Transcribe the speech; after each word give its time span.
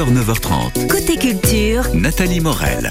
9h, 0.00 0.14
9h30. 0.14 0.86
Côté 0.86 1.18
culture, 1.18 1.82
Nathalie 1.94 2.40
Morel. 2.40 2.90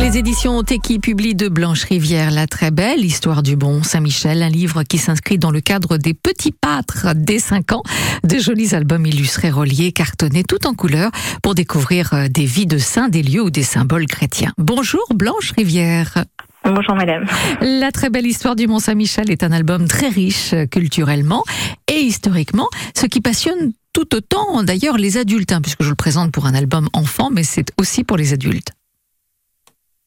Les 0.00 0.18
éditions 0.18 0.60
Teki 0.64 0.98
publient 0.98 1.36
de 1.36 1.48
Blanche 1.48 1.84
Rivière 1.84 2.32
La 2.32 2.48
très 2.48 2.72
belle 2.72 3.04
histoire 3.04 3.44
du 3.44 3.54
bon 3.54 3.84
Saint-Michel, 3.84 4.42
un 4.42 4.48
livre 4.48 4.82
qui 4.82 4.98
s'inscrit 4.98 5.38
dans 5.38 5.52
le 5.52 5.60
cadre 5.60 5.98
des 5.98 6.14
petits 6.14 6.50
pâtres 6.50 7.14
dès 7.14 7.38
5 7.38 7.70
ans, 7.74 7.82
de 8.24 8.38
jolis 8.38 8.74
albums 8.74 9.06
illustrés, 9.06 9.50
reliés, 9.50 9.92
cartonnés, 9.92 10.42
tout 10.42 10.66
en 10.66 10.74
couleur, 10.74 11.12
pour 11.40 11.54
découvrir 11.54 12.12
euh, 12.12 12.26
des 12.28 12.44
vies 12.44 12.66
de 12.66 12.78
saints, 12.78 13.08
des 13.08 13.22
lieux 13.22 13.42
ou 13.42 13.50
des 13.50 13.62
symboles 13.62 14.06
chrétiens. 14.06 14.52
Bonjour 14.58 15.06
Blanche 15.14 15.52
Rivière. 15.52 16.24
Bonjour 16.64 16.96
madame. 16.96 17.24
La 17.60 17.92
très 17.92 18.10
belle 18.10 18.26
histoire 18.26 18.56
du 18.56 18.66
Mont 18.66 18.80
Saint-Michel 18.80 19.30
est 19.30 19.44
un 19.44 19.52
album 19.52 19.86
très 19.86 20.08
riche 20.08 20.54
euh, 20.54 20.66
culturellement 20.66 21.44
et 21.86 22.00
historiquement, 22.00 22.66
ce 22.96 23.06
qui 23.06 23.20
passionne 23.20 23.72
tout 23.94 24.14
autant 24.14 24.62
d'ailleurs 24.62 24.98
les 24.98 25.16
adultes, 25.16 25.52
hein, 25.52 25.60
puisque 25.62 25.82
je 25.82 25.88
le 25.88 25.94
présente 25.94 26.30
pour 26.32 26.44
un 26.46 26.54
album 26.54 26.88
enfant, 26.92 27.30
mais 27.32 27.42
c'est 27.44 27.66
aussi 27.78 28.04
pour 28.04 28.18
les 28.18 28.34
adultes. 28.34 28.72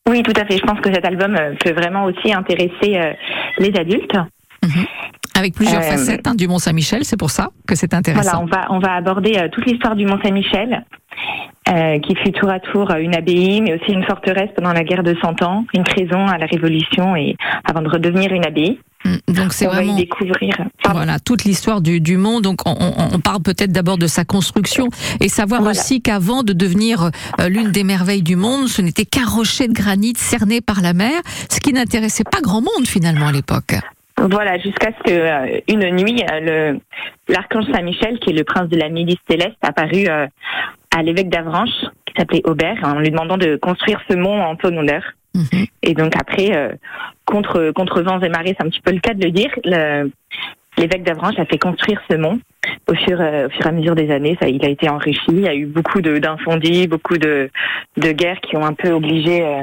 Oui, 0.07 0.21
tout 0.23 0.34
à 0.39 0.45
fait. 0.45 0.57
Je 0.57 0.63
pense 0.63 0.79
que 0.79 0.93
cet 0.93 1.03
album 1.05 1.35
euh, 1.35 1.53
peut 1.59 1.73
vraiment 1.73 2.05
aussi 2.05 2.31
intéresser 2.34 2.98
euh, 2.98 3.13
les 3.57 3.76
adultes. 3.77 4.15
Mhm. 4.63 4.85
Avec 5.35 5.53
plusieurs 5.53 5.81
Euh, 5.81 5.91
facettes 5.91 6.26
hein, 6.27 6.34
du 6.35 6.48
Mont 6.48 6.59
Saint-Michel, 6.59 7.03
c'est 7.03 7.17
pour 7.17 7.29
ça 7.29 7.49
que 7.67 7.76
c'est 7.76 7.91
Voilà, 7.91 7.99
intéressant. 7.99 8.43
on 8.43 8.45
va 8.45 8.67
on 8.70 8.79
va 8.79 8.93
aborder 8.93 9.38
euh, 9.38 9.49
toute 9.52 9.65
l'histoire 9.65 9.95
du 9.95 10.05
Mont 10.05 10.20
Saint-Michel, 10.23 10.84
euh, 11.70 11.99
qui 11.99 12.15
fut 12.15 12.31
tour 12.31 12.49
à 12.49 12.59
tour 12.59 12.91
une 12.95 13.13
abbaye, 13.15 13.62
mais 13.62 13.73
aussi 13.79 13.91
une 13.91 14.04
forteresse 14.05 14.49
pendant 14.55 14.73
la 14.73 14.84
guerre 14.84 15.04
de 15.04 15.15
Cent 15.21 15.41
Ans, 15.43 15.65
une 15.73 15.84
prison 15.84 16.26
à 16.27 16.38
la 16.38 16.45
Révolution 16.48 17.15
et 17.15 17.35
avant 17.65 17.81
de 17.81 17.90
redevenir 17.90 18.31
une 18.34 18.45
abbaye. 18.45 18.79
Mm, 19.27 19.34
Donc 19.34 19.53
c'est 19.53 19.66
on 19.67 19.70
va 19.70 19.75
vraiment 19.77 19.93
y 19.93 20.02
découvrir. 20.02 20.55
Pardon. 20.84 20.99
voilà 20.99 21.20
toute 21.20 21.43
l'histoire 21.43 21.81
du, 21.81 21.99
du 22.02 22.17
mont. 22.17 22.41
Donc 22.41 22.61
on, 22.65 22.75
on- 22.79 23.15
on 23.15 23.20
parle 23.20 23.41
peut-être 23.41 23.71
d'abord 23.71 23.98
de 23.98 24.07
sa 24.07 24.25
construction 24.25 24.88
et 25.20 25.29
savoir 25.29 25.61
Voilà. 25.61 25.79
aussi 25.79 26.02
qu'avant 26.02 26.43
de 26.43 26.53
devenir 26.53 27.09
euh, 27.39 27.49
l'une 27.49 27.71
des 27.71 27.84
merveilles 27.84 28.23
du 28.23 28.35
monde, 28.35 28.67
ce 28.67 28.82
n'était 28.82 29.05
qu'un 29.05 29.26
rocher 29.26 29.67
de 29.67 29.73
granit 29.73 30.13
cerné 30.17 30.62
par 30.62 30.82
la 30.82 30.93
mer, 30.93 31.21
ce 31.49 31.59
qui 31.59 31.73
n'intéressait 31.73 32.23
pas 32.23 32.41
grand 32.41 32.62
monde 32.62 32.85
finalement 32.87 33.27
à 33.27 33.32
l'époque. 33.32 33.76
Voilà, 34.20 34.57
jusqu'à 34.57 34.90
ce 34.98 35.04
que 35.04 35.12
euh, 35.13 35.60
une 35.67 35.95
nuit, 35.95 36.23
euh, 36.32 36.39
le 36.73 36.79
l'archange 37.34 37.65
Saint-Michel, 37.71 38.17
qui 38.20 38.32
est 38.32 38.34
le 38.34 38.43
prince 38.43 38.67
de 38.70 38.76
la 38.77 38.89
milice 38.89 39.17
céleste, 39.29 39.57
apparut 39.62 40.07
euh, 40.07 40.26
à 40.95 41.04
l'évêque 41.04 41.29
d'Avranches, 41.29 41.85
qui 42.05 42.13
s'appelait 42.17 42.41
Aubert, 42.45 42.77
en 42.84 42.99
lui 42.99 43.12
demandant 43.12 43.37
de 43.37 43.57
construire 43.62 43.99
ce 44.10 44.15
mont 44.15 44.41
en 44.41 44.55
son 44.60 44.76
honneur. 44.76 45.04
Mhm. 45.35 45.65
Et 45.84 45.93
donc 45.93 46.15
après, 46.15 46.49
contre 47.27 47.71
contre 47.71 48.01
vents 48.01 48.20
et 48.21 48.29
marées, 48.29 48.55
c'est 48.57 48.65
un 48.65 48.70
petit 48.70 48.81
peu 48.81 48.91
le 48.91 48.99
cas 48.99 49.13
de 49.13 49.23
le 49.23 49.31
dire. 49.31 49.51
L'évêque 50.77 51.03
d'Avranches 51.03 51.39
a 51.39 51.45
fait 51.45 51.57
construire 51.57 51.99
ce 52.09 52.15
mont 52.15 52.39
au 52.87 52.93
fur, 52.93 53.20
euh, 53.20 53.47
au 53.47 53.49
fur 53.49 53.65
et 53.65 53.70
à 53.70 53.71
mesure 53.71 53.95
des 53.95 54.11
années. 54.11 54.37
Ça, 54.39 54.47
il 54.47 54.63
a 54.63 54.70
été 54.70 54.87
enrichi. 54.89 55.23
Il 55.29 55.41
y 55.41 55.48
a 55.48 55.55
eu 55.55 55.65
beaucoup 55.65 56.01
d'incendies, 56.01 56.87
beaucoup 56.87 57.17
de, 57.17 57.49
de 57.98 58.11
guerres 58.11 58.39
qui 58.41 58.55
ont 58.57 58.65
un 58.65 58.73
peu 58.73 58.91
obligé 58.91 59.43
euh, 59.43 59.61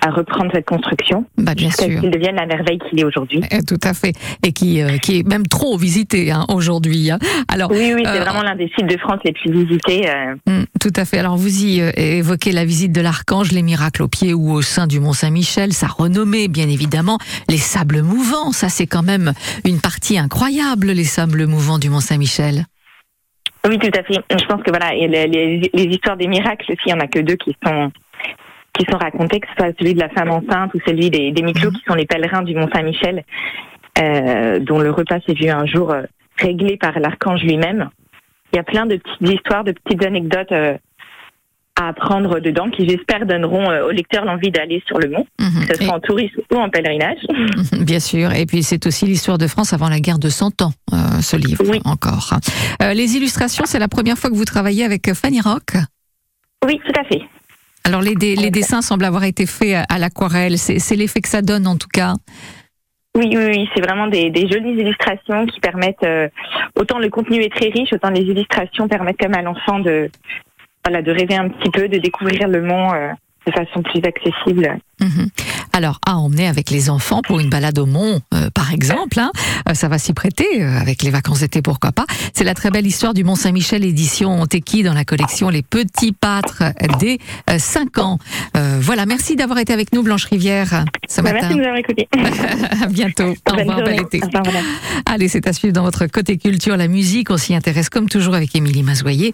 à 0.00 0.10
reprendre 0.10 0.50
cette 0.54 0.66
construction 0.66 1.24
Bah 1.36 1.54
bien 1.54 1.68
jusqu'à 1.68 1.84
ce 1.86 1.90
sûr. 1.90 2.00
qu'il 2.00 2.10
devienne 2.10 2.36
la 2.36 2.46
merveille 2.46 2.78
qu'il 2.88 3.00
est 3.00 3.04
aujourd'hui. 3.04 3.40
Eh, 3.50 3.62
Tout 3.62 3.80
à 3.82 3.94
fait. 3.94 4.12
Et 4.46 4.52
qui, 4.52 4.80
euh, 4.82 4.96
qui 4.98 5.18
est 5.18 5.26
même 5.26 5.46
trop 5.46 5.76
visité 5.76 6.30
hein, 6.30 6.44
aujourd'hui. 6.48 7.10
hein. 7.10 7.18
Alors, 7.48 7.70
Oui, 7.70 7.92
oui, 7.94 8.02
c'est 8.04 8.20
Euh, 8.20 8.24
vraiment 8.24 8.42
l'un 8.42 8.54
des 8.56 8.70
sites 8.76 8.86
de 8.86 8.96
France 8.98 9.18
les 9.24 9.32
plus 9.32 9.50
visités. 9.52 10.08
euh, 10.08 10.34
Mm, 10.46 10.64
Tout 10.80 10.92
à 10.96 11.04
fait. 11.04 11.18
Alors 11.18 11.36
vous 11.36 11.64
y 11.64 11.80
euh, 11.80 11.90
évoquez 11.96 12.52
la 12.52 12.64
visite 12.64 12.92
de 12.92 13.00
l'archange, 13.00 13.50
les 13.52 13.62
miracles 13.62 14.02
au 14.02 14.08
pied 14.08 14.32
ou 14.34 14.52
au 14.52 14.62
sein 14.62 14.86
du 14.86 15.00
Mont 15.00 15.12
Saint-Michel, 15.12 15.72
sa 15.72 15.86
renommée 15.88 16.48
bien 16.48 16.68
évidemment, 16.68 17.18
les 17.48 17.58
sables 17.58 18.02
mouvants, 18.02 18.52
ça 18.52 18.68
c'est 18.68 18.86
quand 18.86 19.02
même 19.02 19.32
une 19.64 19.80
partie 19.80 20.18
incroyable, 20.18 20.88
les 20.92 21.04
sables 21.04 21.46
mouvants 21.46 21.78
du 21.78 21.90
Mont 21.90 22.00
Saint-Michel. 22.00 22.66
Oui, 23.68 23.78
tout 23.78 23.90
à 23.98 24.02
fait. 24.04 24.14
Je 24.30 24.46
pense 24.46 24.62
que 24.62 24.70
voilà, 24.70 24.94
les, 24.94 25.08
les- 25.26 25.70
les 25.74 25.84
histoires 25.84 26.16
des 26.16 26.28
miracles 26.28 26.64
aussi, 26.70 26.80
il 26.86 26.94
n'y 26.94 27.00
en 27.00 27.00
a 27.04 27.08
que 27.08 27.18
deux 27.18 27.34
qui 27.36 27.54
sont 27.66 27.90
qui 28.78 28.86
sont 28.90 28.98
racontées, 28.98 29.40
que 29.40 29.48
ce 29.48 29.54
soit 29.64 29.74
celui 29.78 29.94
de 29.94 30.00
la 30.00 30.08
femme 30.10 30.30
enceinte 30.30 30.72
ou 30.74 30.78
celui 30.86 31.10
des, 31.10 31.32
des 31.32 31.42
Miclos, 31.42 31.70
qui 31.72 31.82
sont 31.86 31.94
les 31.94 32.06
pèlerins 32.06 32.42
du 32.42 32.54
Mont 32.54 32.68
Saint-Michel, 32.72 33.24
euh, 34.00 34.58
dont 34.60 34.78
le 34.78 34.90
repas 34.90 35.18
s'est 35.26 35.34
vu 35.34 35.48
un 35.50 35.66
jour 35.66 35.90
euh, 35.90 36.02
réglé 36.38 36.76
par 36.76 36.98
l'archange 37.00 37.42
lui-même. 37.42 37.90
Il 38.52 38.56
y 38.56 38.58
a 38.58 38.62
plein 38.62 38.86
de 38.86 38.96
petites 38.96 39.34
histoires, 39.34 39.64
de 39.64 39.72
petites 39.72 40.04
anecdotes 40.04 40.52
euh, 40.52 40.76
à 41.80 41.88
apprendre 41.88 42.40
dedans, 42.40 42.70
qui 42.70 42.88
j'espère 42.88 43.24
donneront 43.26 43.66
aux 43.82 43.90
lecteurs 43.90 44.24
l'envie 44.24 44.50
d'aller 44.50 44.82
sur 44.86 44.98
le 44.98 45.10
mont, 45.10 45.26
Mhm. 45.40 45.66
que 45.66 45.76
ce 45.76 45.84
soit 45.84 45.94
en 45.94 46.00
tourisme 46.00 46.40
ou 46.52 46.56
en 46.56 46.68
pèlerinage. 46.70 47.18
Bien 47.80 48.00
sûr. 48.00 48.32
Et 48.32 48.46
puis 48.46 48.62
c'est 48.64 48.84
aussi 48.86 49.06
l'histoire 49.06 49.38
de 49.38 49.46
France 49.46 49.72
avant 49.72 49.88
la 49.88 50.00
guerre 50.00 50.18
de 50.18 50.28
100 50.28 50.62
ans, 50.62 50.72
euh, 50.92 50.96
ce 51.20 51.36
livre 51.36 51.62
Oui. 51.68 51.80
encore. 51.84 52.34
Euh, 52.82 52.94
les 52.94 53.16
illustrations, 53.16 53.64
c'est 53.66 53.78
la 53.78 53.86
première 53.88 54.16
fois 54.18 54.28
que 54.30 54.34
vous 54.34 54.44
travaillez 54.44 54.84
avec 54.84 55.12
Fanny 55.14 55.40
Rock. 55.40 55.74
Oui, 56.66 56.80
tout 56.84 57.00
à 57.00 57.04
fait. 57.04 57.22
Alors 57.88 58.02
les, 58.02 58.14
dé- 58.14 58.36
les 58.36 58.50
dessins 58.50 58.82
semblent 58.82 59.06
avoir 59.06 59.24
été 59.24 59.46
faits 59.46 59.86
à, 59.88 59.98
l'aquarelle. 59.98 60.58
C'est 60.58 60.94
l'effet 60.94 61.22
que 61.22 61.28
ça 61.28 61.40
donne 61.40 61.66
en 61.66 61.76
tout 61.76 61.88
cas. 61.88 62.14
Oui, 63.16 63.30
oui, 63.34 63.44
oui, 63.46 63.68
c'est 63.74 63.80
vraiment 63.80 64.06
des, 64.06 64.30
des 64.30 64.46
jolies 64.46 64.78
illustrations 64.78 65.46
qui 65.46 65.58
permettent, 65.58 66.04
euh, 66.04 66.28
autant 66.78 66.98
le 66.98 67.08
contenu 67.08 67.40
est 67.42 67.52
très 67.52 67.68
riche, 67.68 67.92
autant 67.92 68.10
les 68.10 68.20
illustrations 68.20 68.86
permettent 68.86 69.16
quand 69.18 69.28
même 69.28 69.38
à 69.38 69.42
l'enfant 69.42 69.80
de, 69.80 70.08
voilà, 70.84 71.02
de 71.02 71.10
rêver 71.10 71.34
un 71.34 71.48
petit 71.48 71.70
peu, 71.70 71.88
de 71.88 71.98
découvrir 71.98 72.46
le 72.46 72.62
mont 72.62 72.92
euh, 72.92 73.08
de 73.46 73.52
façon 73.52 73.82
plus 73.82 74.00
accessible. 74.04 74.78
Mhm. 75.00 75.28
Alors, 75.78 76.00
à 76.04 76.16
emmener 76.16 76.48
avec 76.48 76.70
les 76.70 76.90
enfants 76.90 77.22
pour 77.22 77.38
une 77.38 77.50
balade 77.50 77.78
au 77.78 77.86
mont, 77.86 78.20
euh, 78.34 78.50
par 78.50 78.72
exemple, 78.72 79.20
hein, 79.20 79.30
euh, 79.68 79.74
ça 79.74 79.86
va 79.86 80.00
s'y 80.00 80.12
prêter, 80.12 80.44
euh, 80.60 80.76
avec 80.76 81.04
les 81.04 81.10
vacances 81.10 81.38
d'été, 81.38 81.62
pourquoi 81.62 81.92
pas. 81.92 82.04
C'est 82.34 82.42
la 82.42 82.54
très 82.54 82.72
belle 82.72 82.84
histoire 82.84 83.14
du 83.14 83.22
Mont 83.22 83.36
Saint-Michel, 83.36 83.84
édition 83.84 84.44
Teki, 84.48 84.82
dans 84.82 84.92
la 84.92 85.04
collection 85.04 85.50
Les 85.50 85.62
Petits 85.62 86.10
Pâtres 86.10 86.64
des 86.98 87.20
5 87.58 87.98
ans. 87.98 88.18
Voilà, 88.80 89.06
merci 89.06 89.36
d'avoir 89.36 89.60
été 89.60 89.72
avec 89.72 89.92
nous, 89.92 90.02
Blanche 90.02 90.24
Rivière, 90.24 90.84
ce 91.08 91.20
Bah, 91.20 91.32
matin. 91.32 91.48
merci 91.48 91.54
de 91.54 91.60
nous 91.60 91.64
avoir 91.64 91.78
écoutés. 91.78 92.08
à 92.82 92.86
bientôt. 92.88 93.36
Au 93.48 93.54
revoir, 93.56 93.84
bel 93.84 94.00
été. 94.00 94.20
Revoir. 94.20 94.64
Allez, 95.06 95.28
c'est 95.28 95.46
à 95.46 95.52
suivre 95.52 95.74
dans 95.74 95.84
votre 95.84 96.06
côté 96.06 96.38
culture, 96.38 96.76
la 96.76 96.88
musique. 96.88 97.30
On 97.30 97.36
s'y 97.36 97.54
intéresse 97.54 97.88
comme 97.88 98.08
toujours 98.08 98.34
avec 98.34 98.52
Émilie 98.56 98.82
Mazoyer. 98.82 99.32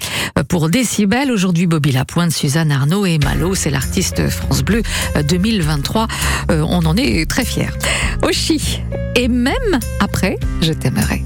Pour 0.49 0.69
Décibel, 0.69 1.33
aujourd'hui 1.33 1.67
Bobby 1.67 1.93
Lapointe, 1.93 2.33
Suzanne 2.33 2.71
Arnaud 2.71 3.07
et 3.07 3.19
Malo, 3.19 3.55
c'est 3.55 3.71
l'artiste 3.71 4.29
France 4.29 4.63
Bleu 4.63 4.83
euh, 5.17 5.23
2023. 5.23 6.07
Euh, 6.51 6.65
on 6.69 6.85
en 6.85 6.97
est 6.97 7.29
très 7.29 7.45
fiers. 7.45 7.71
Oshi, 8.23 8.83
et 9.15 9.29
même 9.29 9.79
après, 10.01 10.37
je 10.61 10.73
t'aimerai. 10.73 11.23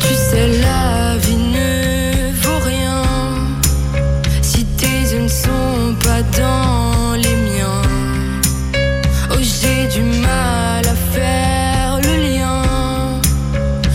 Tu 0.00 0.14
sais, 0.14 0.48
la 0.60 1.16
vie 1.18 1.36
ne 1.36 2.32
vaut 2.42 2.64
rien 2.64 3.02
si 4.42 4.64
tes 4.64 5.12
yeux 5.12 5.22
ne 5.22 5.28
sont 5.28 5.94
pas 6.02 6.22
dans 6.38 7.14
les 7.14 7.36
miens. 7.48 7.82
Oh, 9.30 9.38
j'ai 9.40 9.88
du 9.88 10.02
mal 10.02 10.86
à 10.86 10.94
faire 11.14 12.00
le 12.02 12.36
lien. 12.36 12.62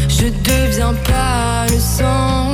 Je 0.07 0.27
deviens 0.27 0.93
pas 1.05 1.65
le 1.69 1.79
sang 1.79 2.50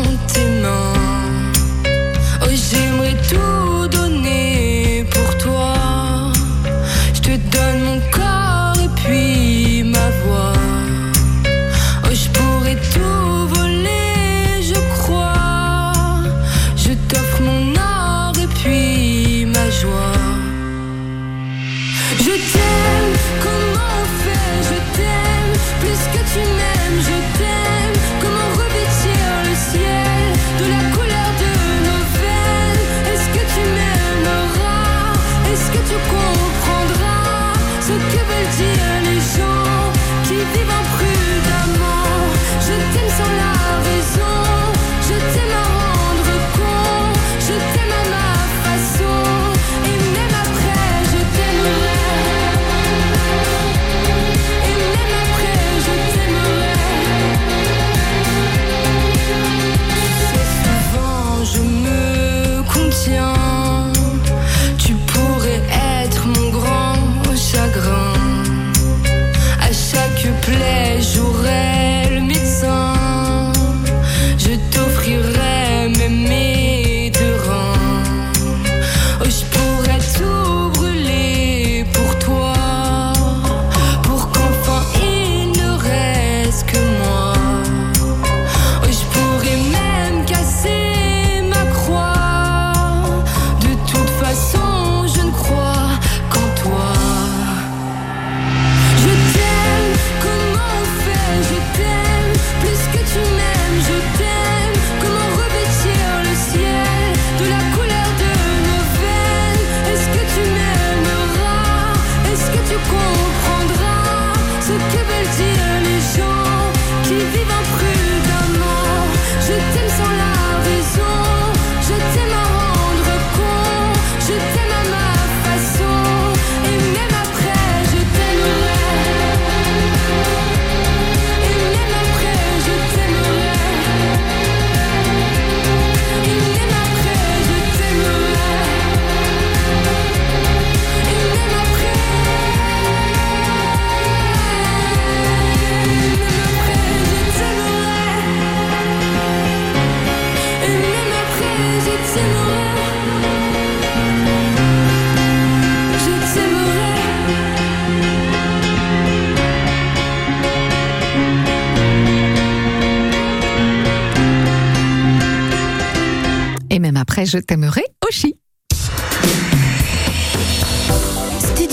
je 167.27 167.37
t'aimerai 167.37 167.83
aussi. 168.07 168.39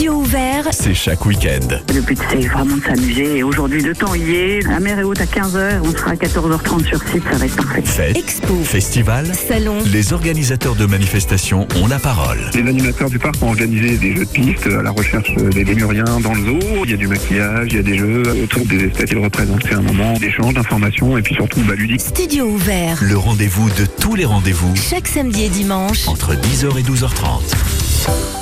Studio 0.04 0.20
ouvert 0.20 0.68
C'est 0.70 0.92
chaque 0.92 1.24
week-end. 1.24 1.66
Le 1.94 2.02
but, 2.02 2.18
c'est 2.30 2.46
vraiment 2.48 2.76
de 2.76 2.82
s'amuser. 2.82 3.38
Et 3.38 3.42
aujourd'hui, 3.42 3.80
le 3.80 3.94
temps 3.94 4.14
y 4.14 4.34
est. 4.34 4.60
La 4.68 4.78
mer 4.78 4.98
est 4.98 5.02
haute 5.02 5.22
à 5.22 5.24
15h. 5.24 5.80
On 5.82 5.92
sera 5.92 6.10
à 6.10 6.14
14h30 6.14 6.84
sur 6.84 6.98
site. 7.08 7.22
Ça 7.30 7.38
va 7.38 7.46
être 7.46 7.56
parfait. 7.56 7.80
Fête, 7.82 8.16
Expo. 8.18 8.54
festival, 8.64 9.34
Salon. 9.34 9.78
les 9.90 10.12
organisateurs 10.12 10.74
de 10.74 10.84
manifestations 10.84 11.66
ont 11.82 11.86
la 11.86 11.98
parole. 11.98 12.36
Les 12.52 12.68
animateurs 12.68 13.08
du 13.08 13.18
parc 13.18 13.36
ont 13.40 13.48
organisé 13.48 13.96
des 13.96 14.14
jeux 14.14 14.26
de 14.26 14.30
piste 14.30 14.66
à 14.66 14.82
la 14.82 14.90
recherche 14.90 15.34
des 15.36 15.64
lémuriens 15.64 16.20
dans 16.22 16.34
le 16.34 16.44
zoo. 16.44 16.84
Il 16.84 16.90
y 16.90 16.94
a 16.94 16.98
du 16.98 17.08
maquillage, 17.08 17.68
il 17.70 17.76
y 17.76 17.78
a 17.78 17.82
des 17.82 17.96
jeux 17.96 18.24
autour 18.42 18.66
des 18.66 18.84
espèces. 18.84 19.10
Ils 19.10 19.24
représentent 19.24 19.62
c'est 19.66 19.74
un 19.74 19.80
moment 19.80 20.12
d'échange, 20.18 20.52
d'information 20.52 21.16
et 21.16 21.22
puis 21.22 21.34
surtout 21.34 21.62
bah, 21.62 21.76
ludique. 21.76 22.02
Studio 22.02 22.44
ouvert. 22.44 22.98
Le 23.00 23.16
rendez-vous 23.16 23.70
de 23.70 23.86
tous 23.86 24.16
les 24.16 24.26
rendez-vous 24.26 24.74
Chaque 24.76 25.08
samedi 25.08 25.44
et 25.44 25.48
dimanche, 25.48 26.06
entre 26.08 26.34
10h 26.34 26.78
et 26.78 26.82
12h30 26.82 28.33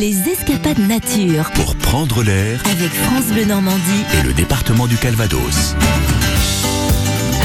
les 0.00 0.28
escapades 0.28 0.78
nature 0.88 1.50
pour 1.52 1.76
prendre 1.76 2.22
l'air 2.22 2.60
avec 2.70 2.92
France 2.92 3.26
Bleu 3.32 3.44
Normandie. 3.44 4.04
et 4.20 4.26
le 4.26 4.32
département 4.32 4.86
du 4.86 4.96
Calvados. 4.96 5.74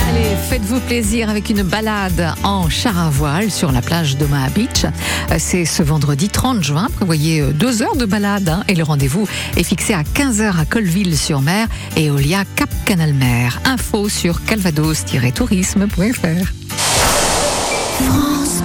Allez, 0.10 0.36
faites-vous 0.50 0.80
plaisir 0.82 1.30
avec 1.30 1.50
une 1.50 1.62
balade 1.62 2.34
en 2.44 2.68
char 2.70 2.98
à 2.98 3.10
voile 3.10 3.52
sur 3.52 3.72
la 3.72 3.82
plage 3.82 4.18
d'Omaha 4.18 4.50
Beach. 4.50 4.86
Euh, 5.32 5.36
C'est 5.38 5.66
ce 5.66 5.84
vendredi 5.84 6.30
30 6.30 6.64
juin. 6.64 6.88
Prévoyez 6.96 7.42
euh, 7.42 7.52
deux 7.52 7.84
heures 7.84 7.96
de 7.96 8.06
balade 8.06 8.50
hein, 8.50 8.64
et 8.68 8.76
le 8.76 8.84
rendez-vous 8.84 9.28
est 9.56 9.64
fixé 9.64 9.94
à 9.94 10.02
15h 10.02 10.60
à 10.60 10.66
Colville-sur-Mer 10.66 11.68
et 11.98 12.10
Olia 12.10 12.44
Cap 12.56 12.70
Canal-Mer. 12.86 13.60
Info 13.66 14.10
sur 14.10 14.44
calvados-tourisme.fr. 14.46 16.54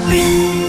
Venez 0.06 0.63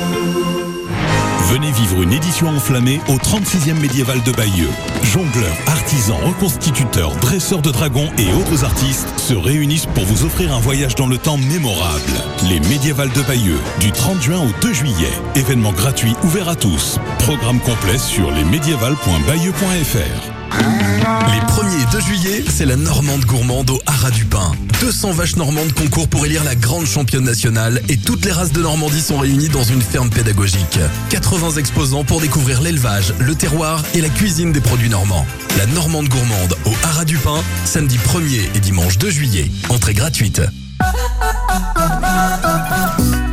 une 2.01 2.13
édition 2.13 2.47
enflammée 2.47 3.01
au 3.07 3.18
36e 3.18 3.80
médiéval 3.80 4.21
de 4.24 4.31
Bayeux. 4.31 4.71
Jongleurs, 5.03 5.56
artisans, 5.68 6.18
reconstituteurs, 6.24 7.15
dresseurs 7.18 7.62
de 7.62 7.69
dragons 7.71 8.09
et 8.18 8.31
autres 8.33 8.65
artistes 8.65 9.07
se 9.18 9.33
réunissent 9.33 9.88
pour 9.88 10.06
vous 10.06 10.24
offrir 10.25 10.53
un 10.53 10.59
voyage 10.59 10.95
dans 10.95 11.07
le 11.07 11.18
temps 11.18 11.38
mémorable. 11.38 12.13
Les 12.50 12.59
médiévals 12.62 13.12
de 13.12 13.21
Bayeux, 13.21 13.59
du 13.80 13.92
30 13.92 14.21
juin 14.21 14.39
au 14.39 14.51
2 14.62 14.74
juillet. 14.74 15.13
Événement 15.36 15.74
gratuit 15.74 16.15
ouvert 16.24 16.50
à 16.50 16.56
tous. 16.56 17.00
Programme 17.19 17.59
complet 17.59 17.98
sur 17.98 18.31
lesmédiévals.bayeux.fr. 18.31 20.35
Les 20.60 21.40
1er 21.40 21.81
et 21.81 21.92
2 21.92 22.00
juillet, 22.00 22.44
c'est 22.48 22.66
la 22.66 22.75
Normande 22.75 23.25
gourmande 23.25 23.69
au 23.69 23.80
Haras 23.86 24.12
du 24.12 24.25
Pin. 24.25 24.52
200 24.81 25.12
vaches 25.12 25.36
normandes 25.36 25.74
concourent 25.74 26.07
pour 26.07 26.25
élire 26.25 26.44
la 26.44 26.56
grande 26.56 26.86
championne 26.86 27.24
nationale 27.24 27.81
et 27.90 27.98
toutes 27.98 28.25
les 28.25 28.31
races 28.31 28.52
de 28.52 28.62
Normandie 28.62 29.02
sont 29.02 29.18
réunies 29.18 29.50
dans 29.50 29.63
une 29.63 29.81
ferme 29.81 30.10
pédagogique. 30.10 30.80
80 31.10 31.52
exposants 31.57 32.04
pour 32.04 32.22
découvrir 32.22 32.62
l'élevage, 32.62 33.13
le 33.19 33.36
terroir 33.36 33.84
et 33.94 34.02
la 34.02 34.10
cuisine 34.10 34.52
des 34.52 34.62
produits 34.62 34.90
normands. 34.90 35.25
La 35.57 35.66
Normande 35.68 36.07
gourmande 36.07 36.56
au 36.66 36.72
Haras 36.84 37.06
du 37.06 37.18
Pin, 37.18 37.42
samedi 37.66 37.98
1er 37.98 38.56
et 38.56 38.60
dimanche 38.60 38.98
2 38.98 39.10
juillet. 39.10 39.51
Entrée 39.69 39.94
gratuite. 39.94 40.42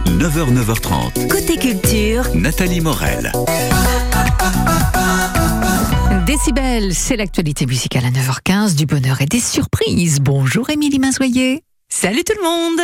9h, 0.07 0.55
9h30. 0.55 1.29
Côté 1.29 1.57
culture, 1.57 2.25
Nathalie 2.35 2.81
Morel. 2.81 3.33
Décibel, 6.27 6.95
c'est 6.95 7.17
l'actualité 7.17 7.67
musicale 7.67 8.05
à 8.05 8.11
9h15, 8.11 8.77
du 8.77 8.87
bonheur 8.87 9.21
et 9.21 9.27
des 9.27 9.41
surprises. 9.41 10.21
Bonjour 10.21 10.71
Émilie 10.71 11.01
Mazoyer. 11.01 11.65
Salut 11.89 12.23
tout 12.25 12.35
le 12.39 12.45
monde 12.45 12.81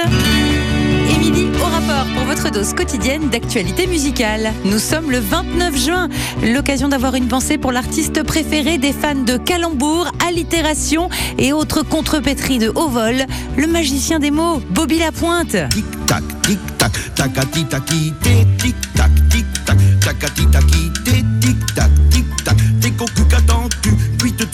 Émilie 1.14 1.48
au 1.60 1.64
rapport 1.64 2.12
pour 2.16 2.24
votre 2.24 2.50
dose 2.50 2.74
quotidienne 2.74 3.28
d'actualité 3.28 3.86
musicale. 3.86 4.52
Nous 4.64 4.80
sommes 4.80 5.12
le 5.12 5.20
29 5.20 5.76
juin, 5.76 6.08
l'occasion 6.42 6.88
d'avoir 6.88 7.14
une 7.14 7.28
pensée 7.28 7.58
pour 7.58 7.70
l'artiste 7.70 8.24
préféré 8.24 8.76
des 8.76 8.92
fans 8.92 9.14
de 9.14 9.36
calembour, 9.36 10.10
allitération 10.26 11.08
et 11.38 11.52
autres 11.52 11.82
contrepétries 11.82 12.58
de 12.58 12.72
haut 12.74 12.88
vol, 12.88 13.24
le 13.56 13.66
magicien 13.68 14.18
des 14.18 14.32
mots, 14.32 14.60
Bobby 14.70 14.98
Lapointe. 14.98 15.56
tic 15.70 16.06
tac 16.06 16.24
tic 16.42 16.58
tac 16.76 16.92
tacati 17.14 17.64
tic 17.64 18.74
tac 18.94 19.10
tic 19.30 19.46
tac 19.64 19.78
tacati 20.00 21.37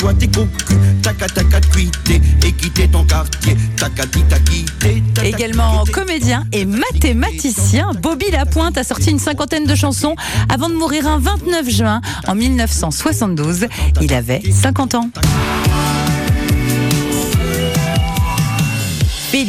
cuite-toi 0.05 0.15
tes 0.15 0.29
cocus 0.29 0.77
taca 1.03 1.27
taca 1.27 1.61
cuité 1.61 2.21
et 2.47 2.53
quitter 2.53 2.89
ton 2.89 3.05
quartier 3.05 3.57
tacati 3.77 4.23
taki 4.23 4.65
té 4.79 5.03
tac, 5.15 5.25
Également 5.25 5.85
comédien 5.93 6.45
et 6.53 6.65
mathématicien, 6.65 7.93
Bobby 8.01 8.31
Lapointe 8.31 8.79
a 8.79 8.85
sorti 8.85 9.11
une 9.11 9.19
cinquantaine 9.19 9.67
de 9.67 9.75
chansons 9.75 10.15
avant 10.49 10.69
de 10.69 10.75
mourir 10.75 11.07
un 11.07 11.19
29 11.19 11.69
juin 11.69 12.01
en 12.27 12.35
1972. 12.35 13.67
Il 14.01 14.13
avait 14.15 14.43
50 14.51 14.95
ans. 14.95 15.11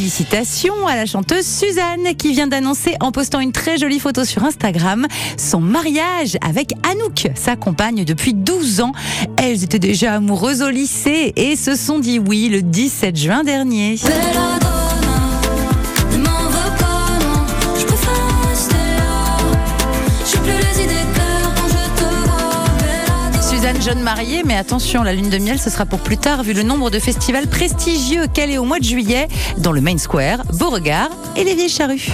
Félicitations 0.05 0.85
à 0.85 0.95
la 0.95 1.07
chanteuse 1.07 1.47
Suzanne 1.47 2.15
qui 2.15 2.33
vient 2.33 2.45
d'annoncer 2.45 2.93
en 2.99 3.11
postant 3.11 3.39
une 3.39 3.51
très 3.51 3.79
jolie 3.79 3.99
photo 3.99 4.23
sur 4.23 4.43
Instagram 4.43 5.07
son 5.35 5.59
mariage 5.59 6.37
avec 6.41 6.73
Anouk, 6.83 7.31
sa 7.33 7.55
compagne 7.55 8.05
depuis 8.05 8.35
12 8.35 8.81
ans. 8.81 8.91
Elles 9.37 9.63
étaient 9.63 9.79
déjà 9.79 10.13
amoureuses 10.13 10.61
au 10.61 10.69
lycée 10.69 11.33
et 11.35 11.55
se 11.55 11.73
sont 11.73 11.97
dit 11.97 12.19
oui 12.19 12.49
le 12.49 12.61
17 12.61 13.15
juin 13.17 13.43
dernier. 13.43 13.97
Jeune 23.85 24.01
mariée, 24.01 24.41
mais 24.43 24.55
attention, 24.55 25.03
la 25.03 25.13
lune 25.13 25.29
de 25.29 25.37
miel, 25.37 25.59
ce 25.59 25.69
sera 25.69 25.85
pour 25.85 25.99
plus 25.99 26.17
tard, 26.17 26.41
vu 26.41 26.53
le 26.53 26.63
nombre 26.63 26.89
de 26.89 26.97
festivals 26.97 27.45
prestigieux 27.45 28.25
qu'elle 28.33 28.49
est 28.49 28.57
au 28.57 28.63
mois 28.63 28.79
de 28.79 28.83
juillet, 28.83 29.27
dans 29.59 29.71
le 29.71 29.79
Main 29.79 29.99
Square, 29.99 30.43
Beauregard 30.53 31.09
et 31.35 31.43
les 31.43 31.53
Vieilles 31.53 31.69
Charrues. 31.69 32.09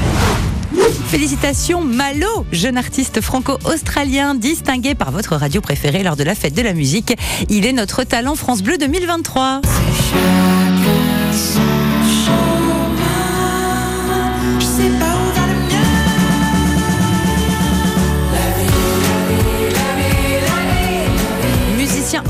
Félicitations 1.08 1.80
Malo, 1.80 2.46
jeune 2.52 2.78
artiste 2.78 3.22
franco-australien 3.22 4.36
distingué 4.36 4.96
par 4.96 5.12
votre 5.12 5.38
radio 5.38 5.62
préférée 5.62 6.04
lors 6.04 6.18
de 6.18 6.26
la 6.26 6.36
fête 6.36 6.54
de 6.54 6.62
la 6.62 6.74
musique. 6.74 7.16
Il 7.50 7.66
est 7.66 7.72
notre 7.72 8.04
talent 8.04 8.36
France 8.36 8.64
Bleu 8.64 8.78
2023. 8.78 9.62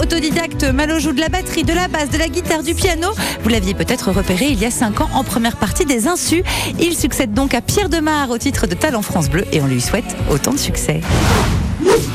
Autodidacte, 0.02 0.64
Malo 0.64 1.00
joue 1.00 1.14
de 1.14 1.20
la 1.20 1.30
batterie, 1.30 1.64
de 1.64 1.74
la 1.74 1.88
basse, 1.88 2.10
de 2.10 2.18
la 2.18 2.28
guitare, 2.28 2.64
du 2.64 2.74
piano. 2.74 3.08
Vous 3.44 3.50
l'aviez 3.50 3.74
peut-être 3.74 4.12
repéré 4.12 4.48
il 4.48 4.60
y 4.60 4.66
a 4.66 4.72
5 4.72 5.02
ans 5.02 5.10
en 5.14 5.24
première 5.24 5.58
partie 5.58 5.86
des 5.86 6.08
Insus. 6.08 6.44
Il 6.80 6.96
succède 6.96 7.34
donc 7.34 7.54
à 7.54 7.62
Pierre 7.62 7.90
Demar 7.90 8.30
au 8.30 8.38
titre 8.38 8.68
de 8.68 8.74
Talent 8.74 9.02
France 9.02 9.30
Bleu 9.30 9.46
et 9.52 9.62
on 9.62 9.68
lui 9.68 9.82
souhaite 9.82 10.16
autant 10.30 10.52
de 10.52 10.60
succès. 10.60 11.02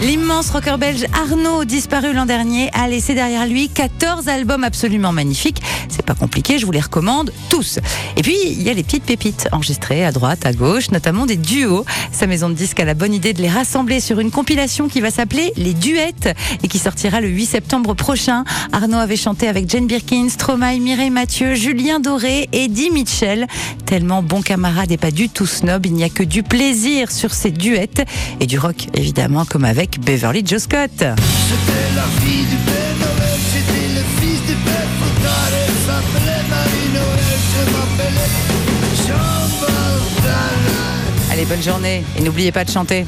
L'immense 0.02 0.50
rocker 0.50 0.76
belge 0.78 1.06
Arnaud, 1.14 1.64
disparu 1.64 2.12
l'an 2.12 2.26
dernier, 2.26 2.68
a 2.74 2.86
laissé 2.86 3.14
derrière 3.14 3.46
lui 3.46 3.70
14 3.70 4.28
albums 4.28 4.62
absolument 4.62 5.10
magnifiques. 5.10 5.62
C'est 5.88 6.04
pas 6.04 6.14
compliqué, 6.14 6.58
je 6.58 6.66
vous 6.66 6.72
les 6.72 6.80
recommande 6.80 7.32
tous. 7.48 7.78
Et 8.18 8.22
puis, 8.22 8.36
il 8.44 8.62
y 8.62 8.68
a 8.68 8.74
les 8.74 8.82
petites 8.82 9.04
pépites 9.04 9.48
enregistrées 9.52 10.04
à 10.04 10.12
droite, 10.12 10.44
à 10.44 10.52
gauche, 10.52 10.90
notamment 10.90 11.24
des 11.24 11.36
duos. 11.36 11.86
Sa 12.12 12.26
maison 12.26 12.50
de 12.50 12.54
disques 12.54 12.78
a 12.78 12.84
la 12.84 12.92
bonne 12.92 13.14
idée 13.14 13.32
de 13.32 13.40
les 13.40 13.48
rassembler 13.48 14.00
sur 14.00 14.20
une 14.20 14.30
compilation 14.30 14.86
qui 14.86 15.00
va 15.00 15.10
s'appeler 15.10 15.54
Les 15.56 15.72
Duettes 15.72 16.36
et 16.62 16.68
qui 16.68 16.78
sortira 16.78 17.22
le 17.22 17.28
8 17.28 17.46
septembre 17.46 17.94
prochain. 17.94 18.44
Arnaud 18.72 18.98
avait 18.98 19.16
chanté 19.16 19.48
avec 19.48 19.70
Jane 19.70 19.86
Birkin, 19.86 20.28
Stromae, 20.28 20.78
Mireille 20.78 21.08
Mathieu, 21.08 21.54
Julien 21.54 22.00
Doré, 22.00 22.50
Eddie 22.52 22.90
Mitchell. 22.90 23.46
Tellement 23.86 24.22
bon 24.22 24.42
camarade 24.42 24.92
et 24.92 24.98
pas 24.98 25.10
du 25.10 25.30
tout 25.30 25.46
snob, 25.46 25.86
il 25.86 25.94
n'y 25.94 26.04
a 26.04 26.10
que 26.10 26.22
du 26.22 26.42
plaisir 26.42 27.10
sur 27.10 27.32
ces 27.32 27.50
duettes 27.50 28.04
et 28.40 28.46
du 28.46 28.58
rock 28.58 28.88
évidemment 28.94 29.46
comme 29.46 29.64
avec 29.64 29.85
Beverly 30.00 30.42
Joe 30.44 30.60
Scott. 30.60 30.90
C'était 30.98 31.94
la 31.94 32.02
fille 32.20 32.44
du 32.46 32.56
Père 32.56 32.94
Noël, 33.00 33.38
c'était 33.52 33.88
le 33.94 34.02
fils 34.20 34.40
du 34.46 34.54
Père 34.54 34.88
Fouettard, 34.98 35.50
elle 35.52 35.74
s'appelait 35.86 36.44
Marie-Noël, 36.48 37.38
je 37.52 37.62
m'appelais 37.72 38.30
Jean-Paul 39.06 40.02
Dalla. 40.22 41.32
Allez, 41.32 41.44
bonne 41.44 41.62
journée 41.62 42.04
et 42.18 42.20
n'oubliez 42.22 42.52
pas 42.52 42.64
de 42.64 42.70
chanter. 42.70 43.06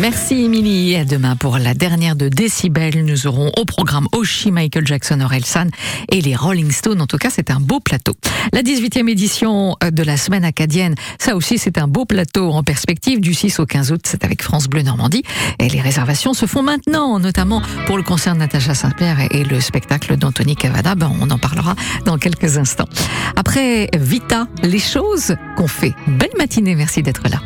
Merci 0.00 0.44
Émilie. 0.44 0.96
À 0.96 1.04
demain 1.04 1.36
pour 1.36 1.58
la 1.58 1.74
dernière 1.74 2.16
de 2.16 2.30
Décibel. 2.30 3.04
Nous 3.04 3.26
aurons 3.26 3.52
au 3.58 3.66
programme 3.66 4.08
Oshi, 4.12 4.50
Michael 4.50 4.86
Jackson, 4.86 5.20
Orelsan 5.20 5.66
et 6.10 6.22
les 6.22 6.34
Rolling 6.34 6.70
Stones. 6.70 7.02
En 7.02 7.06
tout 7.06 7.18
cas, 7.18 7.28
c'est 7.28 7.50
un 7.50 7.60
beau 7.60 7.80
plateau. 7.80 8.14
La 8.54 8.62
18e 8.62 9.10
édition 9.10 9.76
euh, 9.84 9.90
de 9.90 10.02
la 10.02 10.16
semaine 10.16 10.44
acadienne, 10.44 10.94
ça 11.18 11.36
aussi, 11.36 11.58
c'est 11.58 11.76
un 11.76 11.86
beau 11.86 12.06
plateau 12.06 12.50
en 12.50 12.62
perspective 12.62 13.20
du 13.20 13.34
6 13.34 13.60
au 13.60 13.66
15 13.66 13.92
août. 13.92 14.00
C'est 14.04 14.24
avec 14.24 14.42
France 14.42 14.68
Bleu 14.68 14.80
Normandie. 14.80 15.22
Et 15.58 15.68
les 15.68 15.82
réservations 15.82 16.32
se 16.32 16.46
font 16.46 16.62
maintenant, 16.62 17.18
notamment 17.18 17.60
pour 17.86 17.98
le 17.98 18.02
concert 18.02 18.32
de 18.32 18.38
Natacha 18.38 18.74
Saint-Pierre 18.74 19.18
et 19.30 19.44
le 19.44 19.60
spectacle 19.60 20.16
d'Anthony 20.16 20.56
Cavada. 20.56 20.94
Ben, 20.94 21.12
on 21.20 21.28
en 21.30 21.38
parlera 21.38 21.74
dans 22.06 22.16
quelques 22.16 22.56
instants. 22.56 22.88
Après 23.36 23.90
Vita, 23.98 24.46
les 24.62 24.78
choses 24.78 25.36
qu'on 25.58 25.68
fait. 25.68 25.94
Belle 26.06 26.30
matinée. 26.38 26.74
Merci 26.74 27.02
d'être 27.02 27.24
là. 27.28 27.40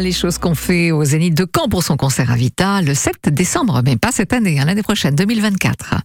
Les 0.00 0.12
choses 0.12 0.38
qu'on 0.38 0.54
fait 0.54 0.92
au 0.92 1.02
Zénith 1.02 1.34
de 1.34 1.44
Caen 1.44 1.68
pour 1.68 1.82
son 1.82 1.96
concert 1.96 2.30
à 2.30 2.36
Vita 2.36 2.82
le 2.82 2.94
7 2.94 3.30
décembre, 3.30 3.82
mais 3.84 3.96
pas 3.96 4.12
cette 4.12 4.32
année, 4.32 4.60
hein, 4.60 4.64
l'année 4.64 4.82
prochaine, 4.82 5.16
2024. 5.16 5.96